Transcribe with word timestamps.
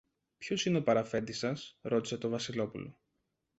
Ποιος 0.37 0.65
είναι 0.65 0.77
ο 0.77 0.83
παραφέντης 0.83 1.37
σας; 1.37 1.77
ρώτησε 1.81 2.17
το 2.17 2.29
Βασιλόπουλο. 2.29 2.97